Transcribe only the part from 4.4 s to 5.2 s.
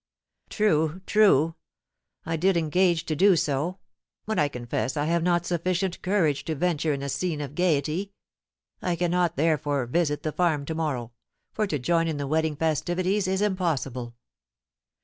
confess I